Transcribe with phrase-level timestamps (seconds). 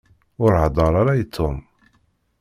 [0.43, 1.55] Ur heddeṛ ara i Tom.